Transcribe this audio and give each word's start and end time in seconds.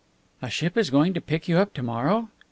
"A 0.41 0.49
ship 0.49 0.77
is 0.77 0.89
going 0.89 1.13
to 1.13 1.21
pick 1.21 1.47
you 1.47 1.59
up 1.59 1.75
to 1.75 1.83
morrow?" 1.83 2.29